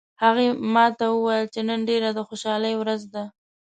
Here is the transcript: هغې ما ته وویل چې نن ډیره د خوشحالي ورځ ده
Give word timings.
هغې 0.23 0.47
ما 0.73 0.85
ته 0.97 1.05
وویل 1.11 1.45
چې 1.53 1.59
نن 1.69 1.79
ډیره 1.89 2.09
د 2.13 2.19
خوشحالي 2.27 2.73
ورځ 2.77 3.01
ده 3.13 3.23